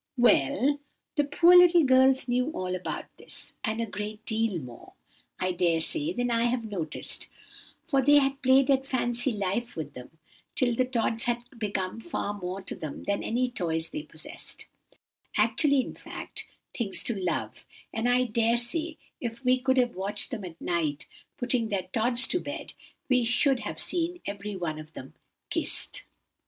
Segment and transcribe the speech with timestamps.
[0.17, 0.79] "Well,
[1.15, 4.93] the poor little girls knew all about this, and a great deal more,
[5.39, 7.29] I dare say, than I have noticed,
[7.83, 10.17] for they had played at fancy life with them,
[10.55, 14.67] till the Tods had become far more to them than any toys they possessed;
[15.37, 20.31] actually, in fact, things to love; and I dare say if we could have watched
[20.31, 21.07] them at night
[21.37, 22.73] putting their Tods to bed,
[23.07, 25.13] we should have seen every one of them
[25.51, 26.05] kissed.